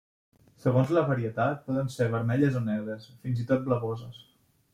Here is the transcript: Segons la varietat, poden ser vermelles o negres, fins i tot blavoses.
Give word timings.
Segons 0.61 0.93
la 0.97 1.03
varietat, 1.09 1.61
poden 1.67 1.91
ser 1.97 2.07
vermelles 2.15 2.59
o 2.61 2.63
negres, 2.71 3.07
fins 3.27 3.45
i 3.45 3.47
tot 3.53 3.65
blavoses. 3.71 4.21